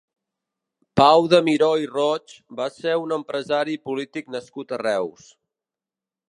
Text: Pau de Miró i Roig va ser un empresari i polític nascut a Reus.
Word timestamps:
Pau 1.01 1.27
de 1.33 1.39
Miró 1.49 1.67
i 1.83 1.89
Roig 1.91 2.33
va 2.61 2.67
ser 2.79 2.95
un 3.03 3.13
empresari 3.19 3.77
i 3.79 3.83
polític 3.91 4.33
nascut 4.37 4.75
a 4.75 4.81
Reus. 4.85 5.29